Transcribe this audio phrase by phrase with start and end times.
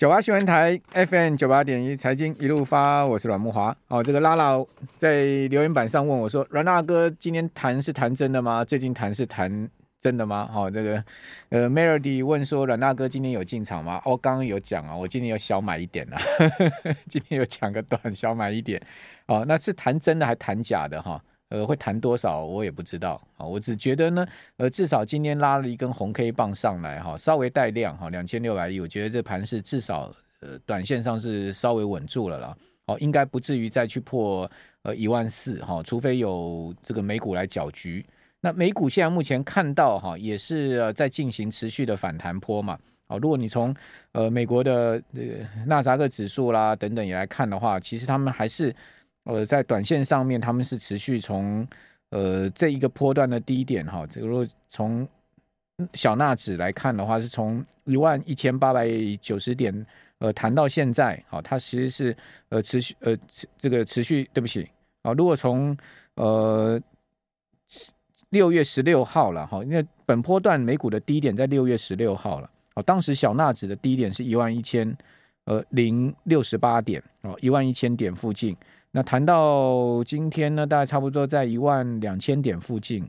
[0.00, 3.76] 九八新闻台 FM 九八点一财经一路发，我是阮木华。
[3.88, 4.54] 哦，这个拉拉
[4.96, 8.64] 在留言板上问我说：“阮大哥，今天谈是谈真的吗？
[8.64, 9.68] 最近谈是谈
[10.00, 11.04] 真的吗？”、哦，这个
[11.50, 16.18] 呃，Melody 问说：“阮大哥今天有进场吗？”哦，刚刚有讲啊，我今天有小买一点啊，
[17.06, 18.80] 今天有抢个短小买一点。
[19.26, 21.22] 哦，那是谈真的还谈假的哈？
[21.50, 24.24] 呃，会谈多少我也不知道啊，我只觉得呢，
[24.56, 34.48] 呃，至少今天拉了一根红 K 棒上来哈，稍微带量哈，两千六百亿，我觉得这盘是至少呃短线上是稍微稳住了啦，哦，应该不至于再去破
[34.82, 38.06] 呃一万四哈，除非有这个美股来搅局。
[38.40, 43.74] 那美股现在目前看到哈，也是在进行持续的反弹波嘛，哦，如果你从
[44.12, 48.72] 呃美国的这个纳斯达克指数啦等等也来看的话，其实他们还是。
[49.24, 51.66] 呃，在短线上面，他们是持续从
[52.08, 55.06] 呃这一个波段的低点哈，这个如果从
[55.92, 58.88] 小纳指来看的话，是从一万一千八百
[59.20, 59.86] 九十点
[60.18, 62.16] 呃谈到现在，好，它其实是
[62.48, 63.16] 呃持续呃
[63.58, 64.68] 这个持续，对不起
[65.02, 65.76] 啊，如果从
[66.14, 66.80] 呃
[68.30, 74.96] 六月十六号了哈，因为本波段美股的低点在六月十六号了，哦，当时小纳指的低点是一万一千
[75.44, 78.56] 呃零六十八点哦，一万一千点附近。
[78.92, 83.08] 那谈到今天呢，大概差不多在一万两千点附近，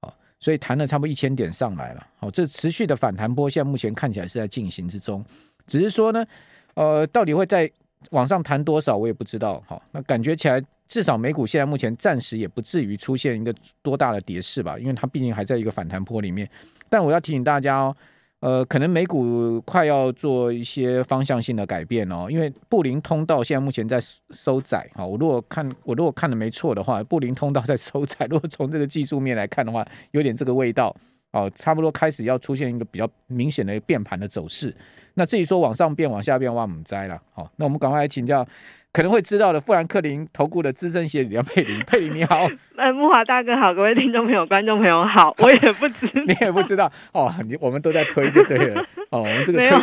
[0.00, 5.24] 啊，所以谈了差不多一千点上来了，好，这持续的反弹波，现在目前看起来是在进行之中，
[5.66, 6.26] 只是说呢，
[6.74, 7.70] 呃，到底会在
[8.10, 16.50] 往上弹多少，我也不知道，好，那感觉起来，至少美股现在目前暂时也不至于出现一个多大的跌势吧，因为它毕竟还在一个反弹波里面，
[16.88, 17.96] 但我要提醒大家哦。
[18.42, 25.06] 呃，可能美股快要做一些方向性的改变哦，因为布林通道现在目前在收窄啊。
[25.06, 28.26] 我如果看我如果看的没错的话，布林通道在收窄。
[28.26, 30.92] 如果从这个技术面来看的话，有点这个味道
[31.30, 34.74] 哦，差不多开始要出现一个比较明显的变盘的走势。
[35.14, 37.22] 那至于说往上变、往下变，我们摘了。
[37.32, 38.44] 好，那我们赶快来请教。
[38.92, 46.92] 可能会知道的，富兰克林投顾的资深协理梁佩玲， 佩玲你好，呃，木华大哥好，各位听众朋友、观众朋友好，我 也不知，你也不知道。
[47.12, 49.78] 哦，你我们都在推就对了，哦，我们这个推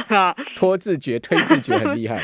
[0.55, 2.21] 拖自觉、推自觉很厉害。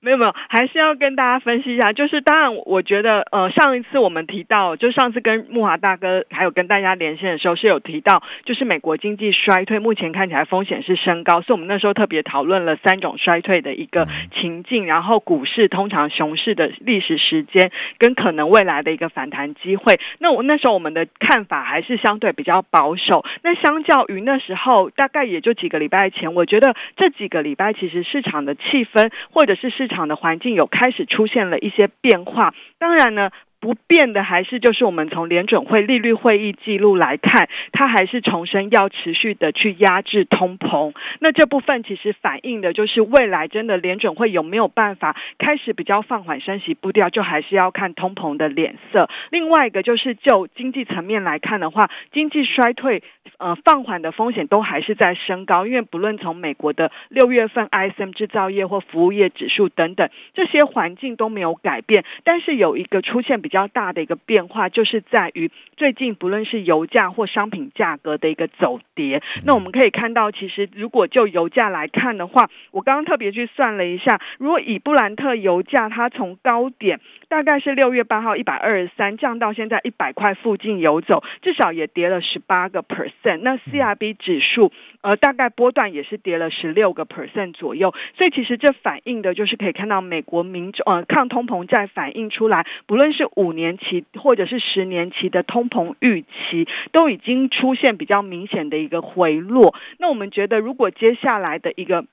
[0.00, 1.92] 没有没有，还是要跟大家分析一下。
[1.92, 19.98] 就是当然，我觉得呃，上一次我们提到，就上次跟木华大哥还有跟大家连线的时候，是有提到，就是美国经济衰退，目前看起来风险是升高，所以我们那时候特别讨论了三种衰退的一个情境，然后股市通常熊市的历史时间跟可能未来的一个反弹机会。
[20.20, 23.24] 那我那时候我们的看法还是相对比较保守。
[23.42, 29.95] 那相较于那时候，大概也就几个礼拜前，我觉得这几个礼拜其实市场的气氛或者是市场。
[29.96, 33.30] 场的环境有开始出现了一些变化，当然呢。
[33.66, 40.94] 不变的还是就是我们从联准会利率会议记录来看，它还是重申要持续的去压制通膨。
[41.18, 49.10] 那这部分其实反映的就是未来真的联准会有没有办法开始比较放缓升息步调，就还是要看通膨的脸色。
[49.30, 53.02] 另外一个就是就经济层面来看的话，经济衰退
[53.38, 63.55] 呃放缓的风险都还是在升高，因为不论从美国的六月份 ISM 制造业或服务业指数等等这些环境都没有改变，但是有一个出现比较。
[63.56, 69.22] 比较大的一个变化，就是在于最近不论是油价或商品价格的一个走跌。
[69.46, 83.38] 那我们可以看到，其实如果就油价来看的话，我刚刚特别去算了一下，如果以布兰特油价，它从高点大概是六月八号一百二十三降到现在一百块附近游走，至少也跌了十八个 percent。
[83.40, 87.94] 那 CRB 指数呃大概波段也是跌了十六个 percent 左右。
[88.18, 93.56] 所以其实这反映的就是可以看到美国民众呃抗通膨债反映出来，不论是五。
[93.56, 102.04] 年期或者是十年期的通膨预期都已经出现比较明显的一个回落，那我们觉得如果接下来的一个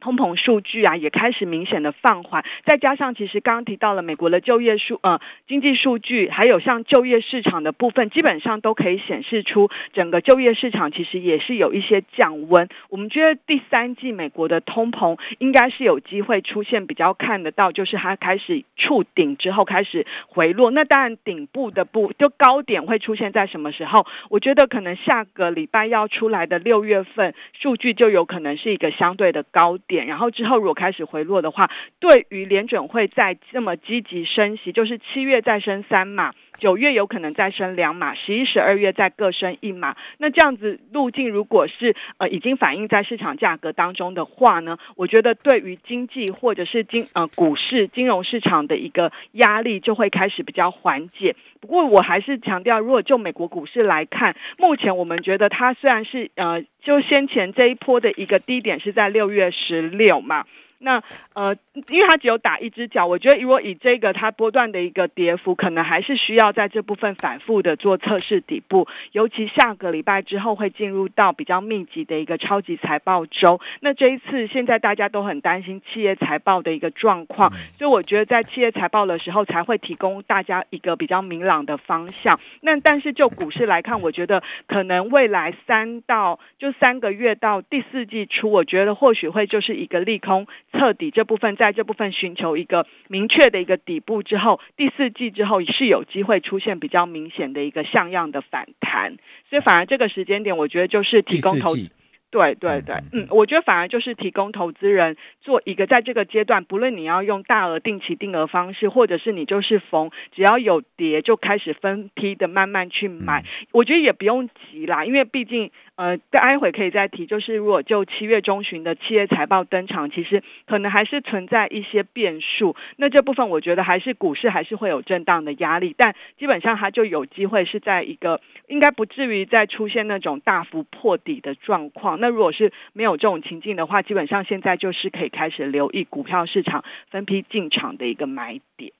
[0.00, 12.68] 通膨数据啊，也开始明显的放缓，再加上其实刚刚提到了美国的就业数呃经济数据，还有像就业市场的部分，基本上都可以显示出整个就业市场其实也是有一些降温。
[12.90, 20.70] 我们觉得第三季美国的通膨应该是有机会出现比较看得到，就是它开始触顶之后开始回落。
[20.70, 24.06] 那当然顶部的部就高点会出现在什么时候？
[24.30, 30.06] 我觉得可能下个礼拜要出来的六月份数据就有可能是一个相对的高点。
[30.06, 31.68] 然后之后如果开始回落的话，
[31.98, 39.96] 对于联准会在这么积极升息，就是七月再升三嘛，九月有可能再升两码，十一、十二月再各升一码。
[40.18, 51.36] 那这样子路径，如果是呃已经反映在市场价格当中的话呢，我觉得对于经济或者是金呃股市金融市场的一个压力就会开始比较缓解。
[51.60, 60.44] 不过我还是强调，如果就美国股市来看，目前我们觉得它虽然是呃，就先前这一波的一个低点是在六月十六嘛，
[60.80, 61.02] 那
[61.34, 61.56] 呃，
[61.88, 68.86] 因为它只有打一只脚，我觉得如果以这个它波段的一个跌幅，可能还是需要在这部分反复的做测试底部。
[69.12, 73.60] 尤其下个礼拜之后会进入到比较密集的一个超级财报周。
[73.80, 82.38] 那这一次现在大家都很担心企业财报的一个状况，所以我觉得在企业财报的时候才会提供大家一个比较明朗的方向。
[82.60, 90.46] 那但是就股市来看，我觉得可能未来三到就三个月到第四季初，我觉得或许会就是一个利空。
[90.72, 99.16] 测底这部分，在这部分寻求一个明确的一个底部之后，第四季之后是有机会出现比较明显的一个像样的反弹，
[99.48, 101.90] 所以反而这个时间点，我觉得就是提供投资。
[102.30, 115.70] 对对对，嗯，我觉得反而就是提供投资人做一个在这个阶段，不论你要用大额定期定额方式，或者是你就是逢只要有跌就开始分批的慢慢去买，我觉得也不用急啦，因为毕竟。
[115.98, 122.76] 呃，待会可以再提，就是如果就七月中旬的企业财报登场，其实可能还是存在一些变数。
[122.98, 132.20] 那这部分我觉得还是股市还是会有震荡的压力，但基本上它就有机会是在一个应该不至于再出现那种大幅破底的状况。
[132.20, 138.92] 那如果是没有这种情境的话，基本上现在就是可以开始留意股票市场分批进场的一个买点。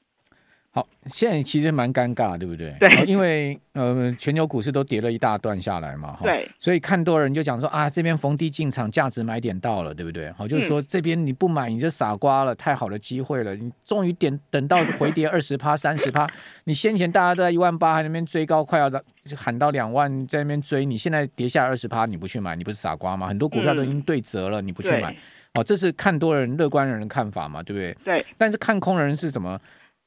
[0.71, 2.77] 好，现在其实蛮尴尬，对不对？
[2.79, 10.31] 对，因为呃，全球股市都跌了一大段下来嘛，对，所以看多人就讲说啊，这边逢低进场，价值买点到了，对不对？
[10.33, 16.29] 好，就是说这边你不买，你就傻瓜了，太好的机会了，你终于点等到回跌 二十趴、三十趴，
[16.65, 19.01] 你先前大家都在一万八，还那边追高，快要到
[19.35, 23.27] 喊到两万，在那边追，你现在跌下二十趴，你不去买，你不是傻瓜吗？
[23.27, 25.17] 很多股票都已经对折了，嗯、你不去买，
[25.55, 27.97] 哦，这是看多人、乐观人的看法嘛，对不对？
[28.05, 29.59] 对，但是看空人是什么？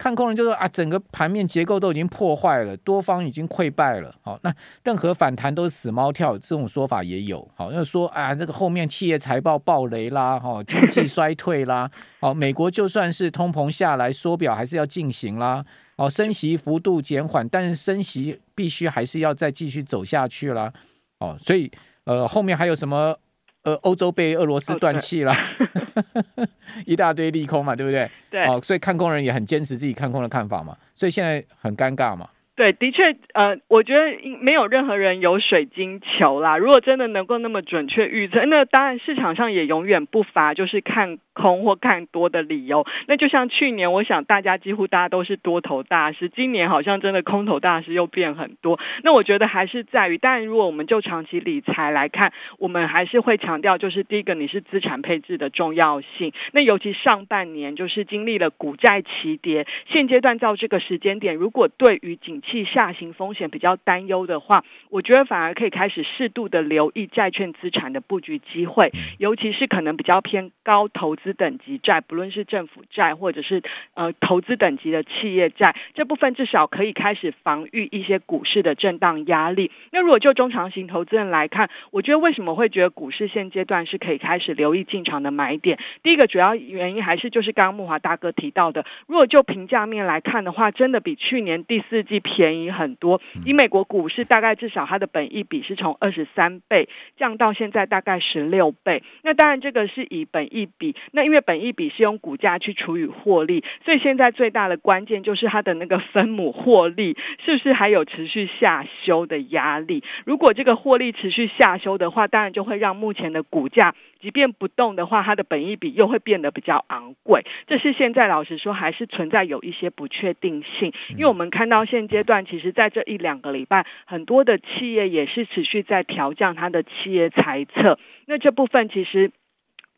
[0.01, 4.11] 看空人就说啊，整个盘面结构都已经破坏了，多方已经溃败了。
[4.23, 4.51] 好，那
[4.83, 7.47] 任何反弹都是死猫跳，这种说法也有。
[7.55, 11.87] 好，那说啊，这个后面企业财报暴雷啦，哈，经济衰退啦，
[12.19, 15.63] 哦，美国就算是通膨下来，缩表还是要进行啦。
[15.97, 20.73] 哦，升息幅度减缓，但是升息必须还是要再继续走下去啦。
[21.19, 21.71] 哦，所以
[22.05, 23.15] 呃，后面还有什么？
[23.63, 25.80] 呃，欧洲被俄罗斯断气了，oh,
[26.85, 28.09] 一大堆利空嘛，对不对？
[28.29, 32.29] 对，哦，所以看空人也很坚持自己看空的看法嘛，所以现在很尴尬嘛。
[32.61, 36.59] 对，的确，呃，我觉得没有任何人有水晶球啦。
[36.59, 42.85] 如果真的能够那么准确预测，那当然市场上也永远不乏就是看空或看多的理由。
[43.07, 48.79] 那就像去年，我想大家几乎大家都是多头大师，今年好像真的空头大师又变很多。
[49.01, 56.31] 那我觉得还是在于，当然如果我们就长期理财来看，我们还是会强调，就是第一个，你是资产配置的重要性。
[56.51, 73.61] 那尤其上半年就是经历了股债齐跌，现阶段到这个时间点，如果对于景气下行风险比较担忧的话，我觉得反而可以开始适度的留意债券资产的布局机会，尤其是可能比较偏高投资等级债，不论是政府债或者是
[73.93, 79.71] 呃投资等级的企业债，这部分至少可以开始防御一些股市的震荡压力。
[79.91, 85.79] 那如果就中长型投资人来看，我觉得为什么会觉得股市现阶段是可以开始留意进场的买点？
[86.03, 92.40] 第一个主要原因还是就是刚刚慕华大哥提到的，如果就评价面来看的话，真的比去年第四季偏。
[92.41, 99.03] 便宜很多，以美国股市大概至少它的本益比是从二十三倍降到现在大概十六倍。
[99.21, 110.03] 那当然这个是以本益比，那因为本益比是用股价去除以获利，所以现在最大的关键就是它的那个分母获利是不是还有持续下修的压力？
[110.25, 113.93] 如果这个获利持续下修的话，当然就会让目前的股价。
[114.21, 117.45] 即便不动的话，它的本益比又会变得比较昂贵。
[117.67, 127.99] 这是现在老实说还是存在有一些不确定性，因为我们看到现阶段，其实在这一两个礼拜，很多的企业也是持续在调降它的企业财测。
[128.27, 129.31] 那这部分其实。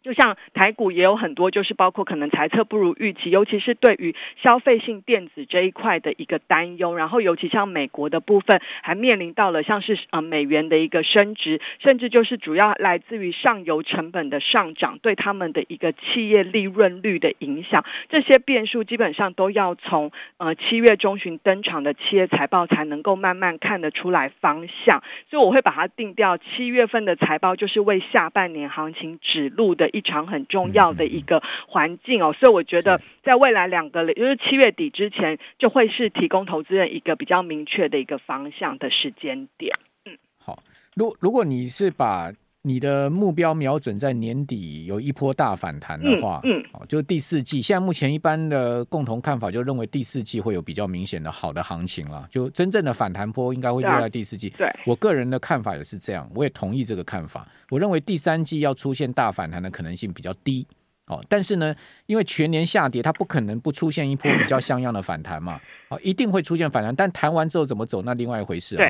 [0.04, 6.94] 就像台股也有很多，就是包括可能财测不如预期，尤其是对于消费性电子这一块的一个担忧。
[6.94, 17.86] 然后尤其像美国的部分，还面临到了像是呃美元的一个升值，甚至就是主要来自于上游成本的上涨，对他们的一个企业利润率的影响。
[18.10, 25.02] 这些变数基本上都要从呃七月中旬登场的企业财报才能够慢慢看得出来方向。
[25.30, 29.93] 所以我会把它定掉，七月份的财报就是为下半年行情指路的。
[29.94, 39.80] 一场很重要的一个环境哦，所以我觉得在未来两个，就是七月底之前，就会是提供投资人一个比较明确的一个方向的时间点。
[40.06, 40.60] 嗯，好，
[40.96, 42.34] 如如果你是把。
[42.66, 47.62] 你的目标瞄准在年底有一波大反弹的话，嗯，哦、嗯，就第四季。
[47.62, 54.50] 现在目前一般的共同看法就认为第四季会有比较明显的好的行情了，就真正的反弹波应该会落在第四季。
[54.58, 57.46] 对，我个人的看法也是这样，我也同意这个看法。
[57.70, 60.66] 我认为第三季要出现大反弹的可能性比较低。
[61.08, 68.90] 哦，但是呢，因为全年下跌，它不可能不出现一波比较像样的反弹嘛，哦，一定会出现反弹，但弹完之后怎么走，那另外一回事啊。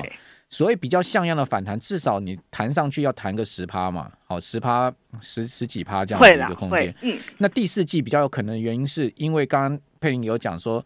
[0.50, 6.94] 所以比较像样的反弹，至少你弹上去要弹个十趴嘛，好，十趴十十几趴这样的一个空间。
[7.02, 10.84] 嗯，那第四季比较有可能的原因是因为刚刚佩林有讲说，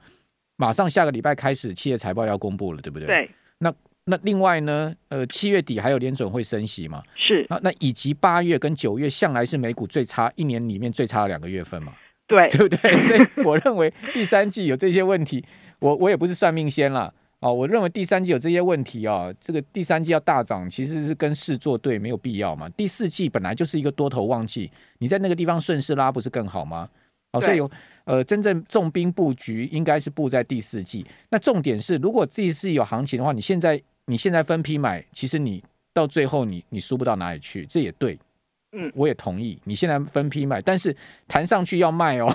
[0.57, 3.07] 马上下个礼拜开始企业财报要公布了，对不对？
[3.07, 3.31] 对。
[3.59, 3.75] 那
[4.05, 7.03] 那另外呢，呃，七月底还有联准会升息嘛？
[7.15, 7.47] 是。
[7.50, 11.93] 那那以及八月跟九月向来是美股最差一年里面最差的两个月份嘛？
[12.27, 13.03] 对，对不对？
[13.03, 15.45] 所以我认为第三季有这些问题，
[15.79, 16.91] 我我也不是算命仙
[17.40, 17.49] 了。
[17.49, 22.68] 哦，我认为第三季有这些问题啊，这个第三季要大涨，其实是跟市做对，没有必要嘛。
[22.71, 26.88] 第四季本来就是一个多头旺季，你在那个地方顺势拉不是更好吗？
[27.33, 27.71] 哦，所以有
[28.04, 31.07] 呃，真正重兵布局应该是布在第四季。
[31.28, 38.18] 那重点是，如果第四季有行情的话，你现在你现在分批买，其实你到最后你你输不到哪里去，这也对。
[38.73, 40.95] 嗯，我也同意，你现在分批买，但是
[41.26, 42.35] 谈上去要卖哦。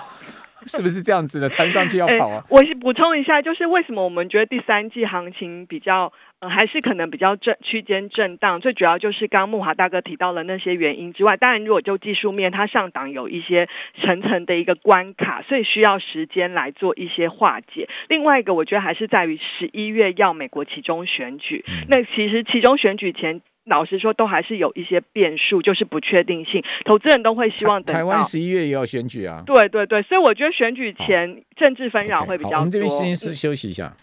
[0.68, 1.50] 是不是这样子的？
[1.50, 2.44] 弹上去要跑啊！
[2.44, 8.60] 欸、我补充一下，就是为什么我们觉得第三季行情比较，呃，还是可能比较震区间震荡。
[8.62, 13.68] 最主要就是刚刚慕驊大哥提到了那些原因之外，当然如果就技术面，它上档有一些
[14.02, 17.88] 层层的一个关卡，所以需要时间来做一些化解。
[18.08, 23.42] 另外一个，我觉得还是在于十一月要美国其中选举，嗯、那其实其中选举前。
[23.66, 26.64] 老实说，都还是有一些变数，就是不确定性。
[26.86, 29.42] 投资人都会希望等台湾十一月也有选举啊。
[29.46, 32.58] 对对对，所以我觉得选举前政治纷扰会比较多。
[32.58, 33.96] Okay, 我们这边先是休息一下。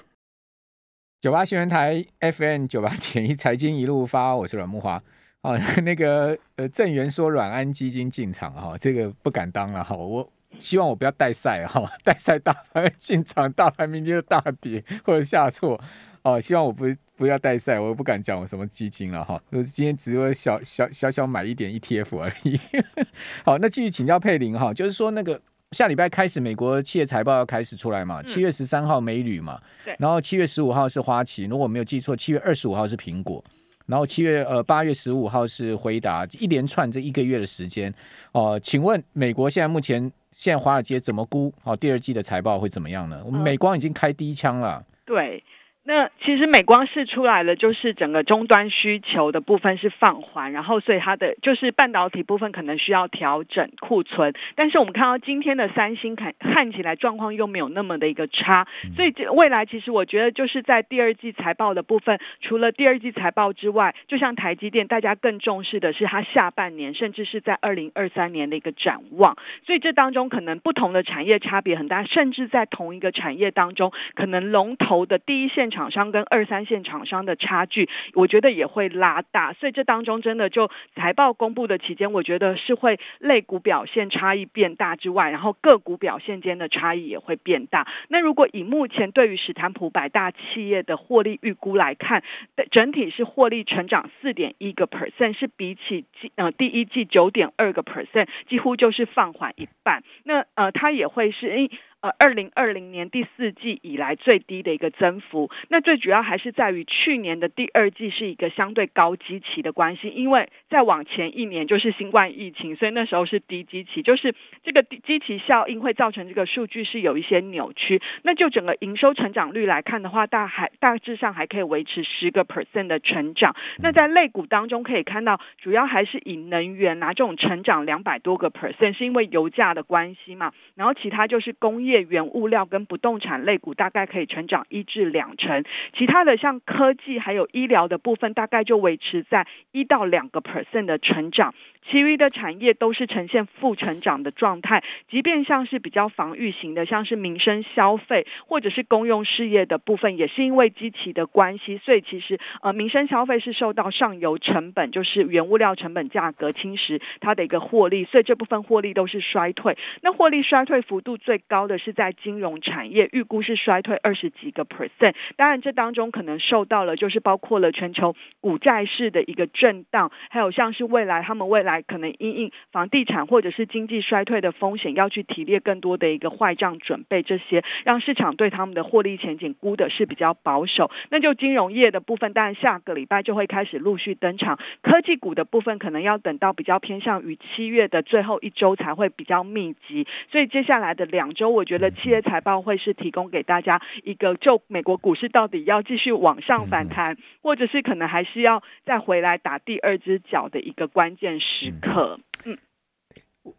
[1.21, 5.03] 九八新闻台 FM 九八点一财经一路发，我是阮木华。
[5.43, 9.95] 哦， 那个呃，郑源说软安基金进场哈、哦，这个不敢当了哈。
[9.95, 10.27] 我
[10.59, 15.79] 希望我不要带赛哈， 带赛大盘进场，大盘明天就大跌或者下挫。
[16.23, 16.85] 哦，希望我不
[17.21, 19.39] 不要带赛，我又不敢讲我什么基金了哈。
[19.51, 22.59] 我今天只会小小小小买一点 ETF 而已。
[23.45, 25.39] 好，那继续请教佩玲哈，就是说那个
[25.73, 28.23] 下礼拜开始，美国企业财报要开始出来嘛？
[28.23, 33.45] 七月十三号美铝嘛，对，然后七月十五号是花旗，如果我没有记错，七月二十五号是苹果，
[33.85, 37.93] 然后七月呃八月十五号是回答，一连串这一个月的时间
[38.33, 38.61] 哦、呃。
[38.61, 41.53] 请问美国现在目前现在华尔街怎么估？
[41.63, 43.21] 好，第二季的财报会怎么样呢？
[43.27, 45.45] 我们美光已经开第一枪了，对。
[45.93, 87.89] 那其实美光是出来了，就是整个终端需求的部分是放缓，然后所以它的就是半导体部分可能需要调整库存，但是我们看到今天的三星看看起来状况又没有那么的一个差，所以未来其实我觉得就是在第二季财报的部分，除了第二季财报之外，就像台积电，大家更重视的是它下半年，甚至是在二零二三年的一个展望，所以这当中可能不同的产业差别很大，甚至在同一个产业当中，可能龙头的第一线厂商跟二三线厂商的差距，我觉得也会拉大，所以这当中真的就财报公布的期间，我觉得是会类股表现差异变大之外，然后个股表现间的差异也会变大。
[88.09, 92.23] 那如果以目前对于史坦普百大企业的获利预估来看，
[92.71, 96.05] 整体是获利成长四点一个 percent，是比起
[96.37, 100.03] 呃第一季九点二个 percent，几乎就是放缓一半。
[100.25, 101.71] 那呃，它也会是因。
[102.03, 118.01] 呃，二零二零年第四季以来最低的一个增幅，那最主要还是在于去年的第二季是一个相对高基期的关系，因为再往前一年就是新冠疫情，所以那时候是低基期，就是这个低基期效应会造成这个数据是有一些扭曲。
[118.23, 123.55] 那就整个营收成长率来看的话，大还大致上还可以维持十个 percent 的成长。
[123.83, 131.90] 那在类股当中可以看到，主要还是以能源啊这种成长两百多个 percent，是因为油价的关系嘛，然后其他就是工业。
[131.91, 135.65] 业原物料跟不动产类股大概可以成长一至两成，
[135.97, 141.55] 其他的像科技还有医疗的部分，大概就维持在一到两个 percent 的成长。
[141.89, 159.79] 其余的产业都是呈现负成长的状态，即便像是比较防御型的，像是民生消费或者是公用事业的部分，也是因为基期的关系，所以其实呃民生消费是受到上游成本，就是原物料成本价格侵蚀它的一个获利，所以这部分获利都是衰退。
[160.03, 165.15] 那获利衰退幅度最高的是在金融产业，预估是衰退二十几个 percent。
[165.37, 171.70] 当然这当中可能受到了就是包括了全球股债市的一个震荡，还有像是未来他们未来。
[171.71, 180.91] 来可能因应房地产或者是经济衰退的风险，要去提列更多的一个坏账准备，这些让市场对他们的获利前景估的是比较保守。
[181.11, 184.59] 那就金融业的部分，当然下个礼拜就会开始陆续登场。
[184.83, 190.07] 科技股的部分，可能要等到比较偏向于七月的最后一周才会比较密集。
[190.31, 201.60] 所以接下来的两周，我觉得企业财报会是提供给大家一个，就美国股市到底要继续往上反弹，或者是可能还是要再回来打第二只脚的一个关键时。
[201.61, 202.57] 时刻，嗯，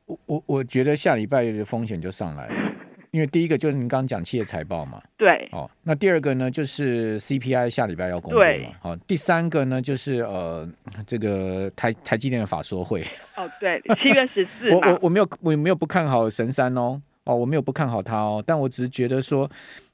[0.06, 2.56] 我我我觉得下礼拜的风险就上来了，
[3.12, 8.46] 因为第一个就是您刚刚讲企业财报嘛，对，哦，那第二个呢就是 CPI 下礼拜要公布嘛，
[8.80, 10.68] 好、哦，第三个呢就是呃
[11.06, 13.04] 这个台台积电的法说会，
[13.36, 19.50] 哦，对，七月十四，我我我没有我没有不看好神山哦，哦，我没有不看好它哦，但我只是觉得说，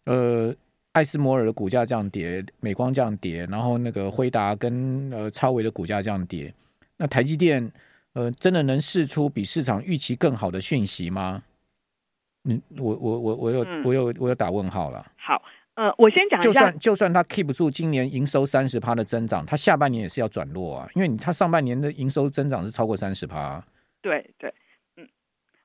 [0.06, 0.54] 呃，
[0.92, 6.54] 艾斯摩尔的股价这样跌，美光这样跌，然后那个辉达跟呃超微的股价这样跌，
[6.98, 7.72] 那台积电。
[8.14, 11.44] 呃，真的能试出比市场预期更好的讯息吗？
[12.46, 15.06] 嗯，我我我我有、嗯、我有我有打问号了。
[15.18, 15.42] 好，
[15.76, 23.64] 呃，我先讲一下，就算就算他 keep 住今年营收三十趴的增长，他下半年也是要转弱啊，因为你他上半年的营收增长是超过三十趴。
[24.02, 24.54] 对对。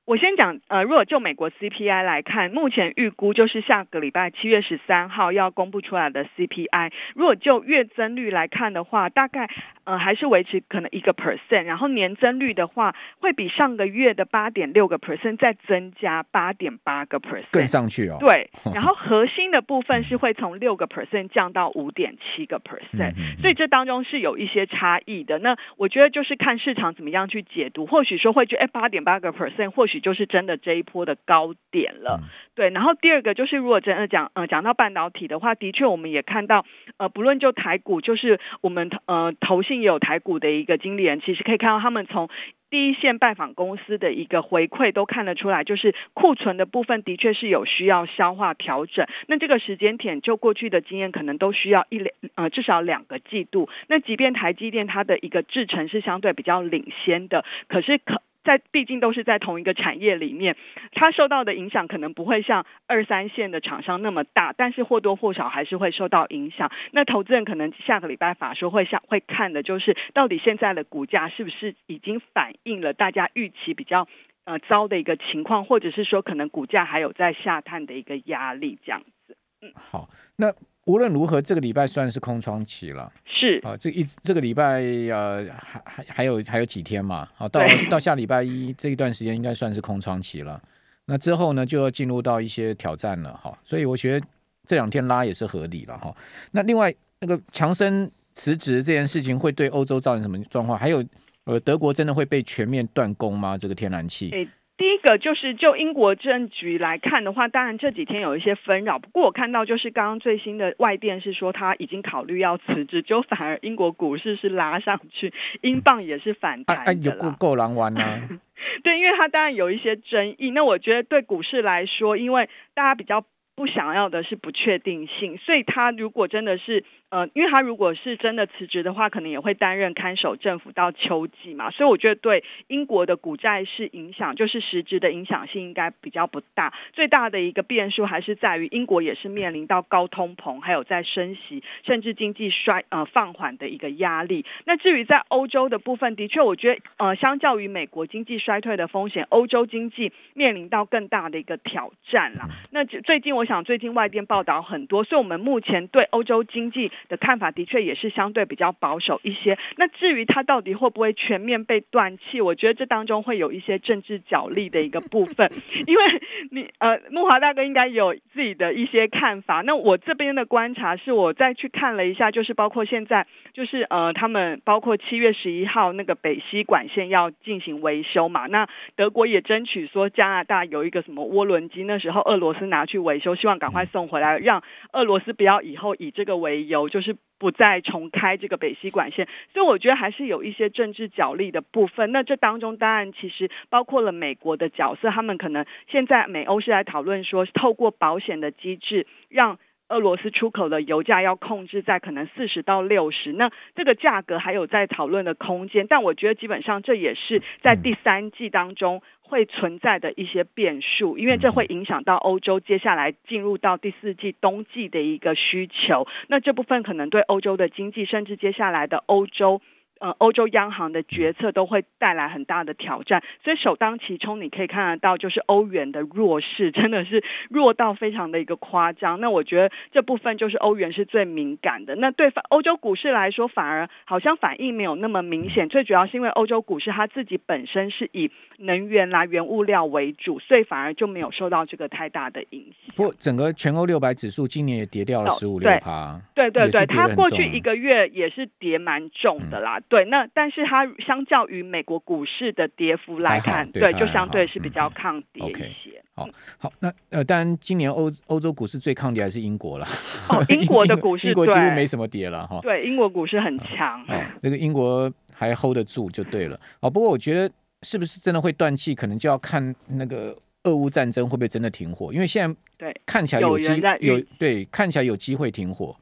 [0.05, 6.91] 我先讲，呃，如果就美国 CPI 来看，目前预估就是下个礼拜七月十三号要公布出来的 CPI。
[7.15, 9.49] 如果就月增率来看的话，大概
[9.85, 18.17] 呃还是维持可能一个 percent，然后年增率的话会比上个月的八点六个 percent 再增加八点八个 percent，更上去哦。
[18.19, 25.39] 对， 然后核心的部分是会从六个 percent 降到五点七个 percent，所以这当中是有一些差异的。
[25.39, 29.92] 那我觉得就是看市场怎么样去解读，或许说会觉得哎八点八个 percent 或许。
[29.99, 32.69] 就是真的这一波的高点了，嗯、对。
[32.69, 36.65] 然后第二个就是，如果真的讲，呃，讲到半导体的话，的确我们也看到，
[36.97, 42.29] 呃，不论就台股，就是我们呃投信也有台股的一个经理人，其实可以看到他们从
[42.69, 49.05] 第一线拜访公司的一个回馈都看得出来，就是库存的部分的确是有需要消化调整。
[49.27, 53.69] 那这个时间点，就过去的经验，可能都需要一两呃至少两个季度。
[53.87, 58.21] 那即便台积电它的一个制程是相对比较领先的，可是可。
[58.43, 60.55] 在毕竟都是在同一个产业里面，
[60.91, 66.71] 它受到的影响可能不会像二三线的厂商那么大，但是或多或少还是会受到影响。
[66.91, 74.07] 那投资人可能下个礼拜法说会想会看的就是，到底现在的股价是不是已经反映了大家预期比较
[74.45, 79.37] 呃糟的一个情况，或者是说可能股价还有在下探的一个压力这样子。
[79.61, 80.53] 嗯，好，那。
[80.85, 83.11] 无论如何，这个礼拜算是空窗期了。
[83.25, 87.27] 是啊，这一这个礼拜呃还还还有还有几天嘛？
[87.35, 90.61] 好，到到下礼拜一这一段时间应该算是空窗期了。
[91.05, 93.57] 那之后呢，就要进入到一些挑战了哈。
[93.63, 94.25] 所以我觉得
[94.65, 96.15] 这两天拉也是合理了哈。
[96.51, 100.77] 那另外那个强生辞职这件事情会对欧洲造成什么状况？
[100.77, 101.03] 还有
[101.45, 103.57] 呃，德国真的会被全面断供吗？
[103.57, 104.29] 这个天然气？
[104.31, 104.47] 欸
[104.83, 108.99] 第一个就是就英国政局来看的话，当然这几天有一些纷扰。
[108.99, 116.93] 不过我看到就是刚刚最新的外电是说他已经考虑要辞职，就反而英国股市是拉上去，英镑也是反弹的。
[116.95, 118.27] 有够够狼玩啊？
[118.83, 120.51] 对，因为他当然有一些争议。
[120.51, 123.23] 那我觉得对股市来说，因为大家比较
[123.55, 126.83] 不想要的是不确定性，所以他如果真的是。
[127.13, 136.73] 呃，因为他如果是真的辞职的话，可能也会担任看守政府到秋季嘛，所以我觉得对英国的股债市影响，就是实质的影响性应该比较不大。
[136.91, 144.43] 最大的一个变数还是在于英国也是面临到高通膨，还有在升息，甚至经济衰呃放缓的一个压力。
[144.65, 152.49] 那至于在欧洲的部分，的确我觉得呃，相较于美国经济衰退的风险，欧洲经济面临到更大的一个挑战啦。
[152.71, 156.83] 那最近我想最近外电报道很多，所以我们目前对欧洲经济。
[157.09, 159.57] 的看法的确也是相对比较保守一些。
[159.77, 165.51] 那至于它到底会不会全面被断气，我觉得这当中会有一些政治角力的一个部分。
[165.87, 169.61] 因为你呃，木华大哥应该有自己的一些看法。
[169.61, 178.47] 那我这边的观察是我再去看了一下，就是包括现在就是呃，他们包括七月十一号那个北溪管线要进行维修嘛。
[178.47, 186.83] 那德国也争取说加拿大有一个什么涡轮机，那时候俄罗斯拿去维修，希望赶快送回来，让俄罗斯不要以后以这个为由。
[186.93, 192.11] 就是不再重开这个北溪管线，所以我觉得还是有一些政治角力的部分。
[192.11, 199.57] 那这当中当然其实包括了美国的角色，他们可能现在美欧是来讨论说，透过保险的机制，让
[199.93, 205.85] 俄罗斯出口的油价要控制在可能四十到六十，那这个价格还有在讨论的空间。
[205.87, 209.01] 但我觉得基本上这也是在第三季当中。
[209.25, 219.59] 会存在的一些变数，因为这会影响到欧洲接下来进入到第四季冬季的一个需求，那这部分可能对欧洲的经济，甚至接下来的欧洲。
[220.03, 229.21] 呃，欧洲央行的决策都会带来很大的挑战，所以首当其冲，你可以看得到，就是欧元的弱势真的是弱到非常的一个夸张。
[229.21, 231.95] 那我觉得这部分就是欧元是最敏感的。
[231.95, 235.69] 那对反欧洲股市来说，反而好像反应没有那么明显。
[235.69, 242.93] 最主要是因为欧洲股市它自己本身是以能源啦、原物料为主，所以反而就没有受到这个太大的影响。
[242.97, 246.19] 不过，整个全欧六百指数今年也跌掉了十五六趴。
[246.35, 249.79] 对对对，它过去一个月也是跌蛮重的啦。
[249.93, 256.03] 对，那但是它相较于美国股市的跌幅来看，对，对，就相对是比较抗跌一些。
[256.15, 259.85] 嗯、好，好，那呃，当然今年欧欧洲股市最抗跌还是英国了。
[260.29, 262.59] 哦， 英国的股市英国几乎没什么跌了哈。
[262.63, 264.01] 对，英国股市很强。
[264.07, 266.59] 哦，这个英国还 hold 得住就对了。
[266.79, 267.53] 哦，不过我觉得
[267.83, 275.95] 是不是真的会断气，可能就要看那个俄乌战争会不会真的停火，因为现在对看起来有机有对看起来有机会停火。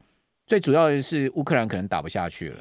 [0.46, 2.56] 最主要的是乌克兰可能打不下去了，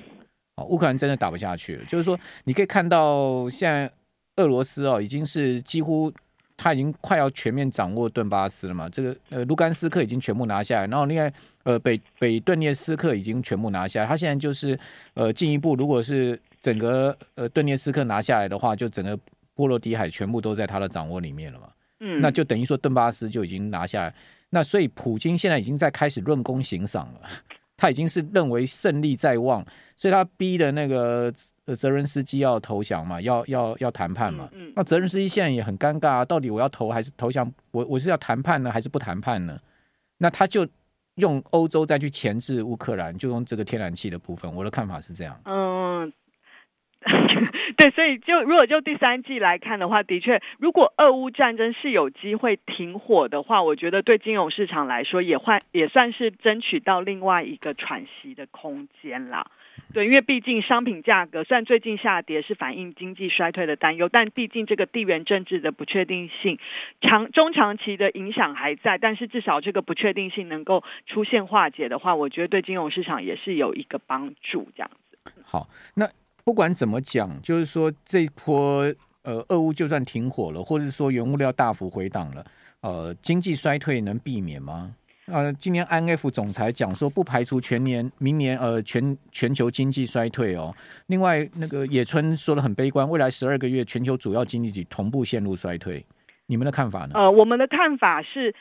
[0.61, 1.85] 哦，乌克兰真的打不下去了。
[1.85, 3.91] 就是说，你可以看到现在
[4.37, 6.11] 俄罗斯哦，已经是几乎
[6.55, 8.87] 他已经快要全面掌握顿巴斯了嘛。
[8.89, 11.31] 这个呃，卢甘斯克已经全部拿下来，然后另外
[11.63, 14.07] 呃，北北顿涅斯克已经全部拿下来。
[14.07, 14.77] 他现在就是
[15.15, 19.17] 呃，进一步，如果是整个呃顿涅斯克拿下来的话，就整个
[19.53, 21.67] 波罗的海全部都在他的掌握里面了嘛。
[21.99, 24.13] 嗯，那就等于说顿巴斯就已经拿下来。
[24.49, 27.29] 那所以普京现在已经在开始论功行赏了。
[27.81, 29.65] 他已经是认为胜利在望，
[29.95, 31.33] 所以他逼的那个
[31.65, 34.47] 呃泽伦斯基要投降嘛，要要要谈判嘛。
[34.51, 37.51] 嗯嗯、那泽伦斯基现在也很尴尬啊，到底我要投还是投降？
[37.71, 39.59] 我我是要谈判呢，还是不谈判呢？
[40.19, 40.67] 那他就
[41.15, 44.53] 用欧洲再去钳制乌克兰，就用这个天然气的部分。
[44.53, 45.41] 我的看法是这样。
[45.45, 46.13] 嗯。
[47.77, 59.45] 对，所以就如果就第三季来看的话，的确，如果俄乌战争是有机会停火的话，我觉得对金融市场来说也换也算是争取到另外一个喘息的空间啦。
[59.93, 66.59] 对，因为毕竟商品价格虽然最近下跌是反映经济衰退的担忧，但毕竟这个地缘政治的不确定性
[67.01, 74.69] 长中长期的影响还在，但是至少这个不确定性能够出现化解的话，我觉得对金融市场也是有一个帮助。
[74.75, 75.31] 这样子。
[75.43, 76.07] 好，那。
[76.43, 78.83] 不管怎么讲，就是说这波
[79.23, 82.45] 呃，俄乌就算停火了，或者说原物料大幅回档了，
[82.81, 84.95] 呃，经济衰退能避免吗？
[85.27, 90.75] 呃，今年 IMF 总裁讲说，不排除全年、明年呃全全球经济衰退哦。
[91.05, 96.03] 另外，那个野村说的很悲观，未来十二个月全球主要经济体同步陷入衰退。
[96.47, 97.11] 你们的看法呢？
[97.13, 98.53] 呃，我们的看法是，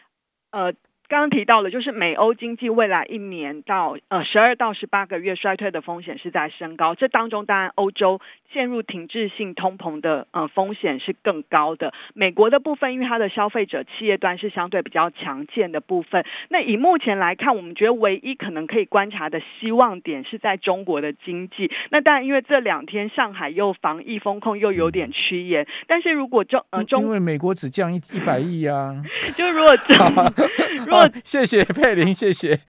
[0.51, 0.73] 呃。
[1.11, 6.95] 刚刚提到了，就是美欧经济未来一年到呃十二到十八个月衰退的风险是在升高。
[6.95, 8.21] 这当中当然欧洲
[8.53, 11.93] 陷入停滞性通膨的呃风险是更高的。
[12.15, 16.25] 美国的部分，因为它的消费者企业端是相对比较强健的部分。
[16.49, 21.73] 那以目前来看，我们觉得唯一可能可以观察的希望点是在中国的经济。
[21.91, 25.67] 那当然，因为这两天上海又防疫风控又有点趋严。
[25.89, 28.95] 但是如果中呃中，因为美国只降一一百亿啊，
[29.37, 29.97] 就如果中。
[30.87, 32.59] 如果谢谢佩林，谢谢。